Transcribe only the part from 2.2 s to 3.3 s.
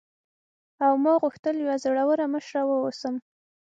مشره واوسم.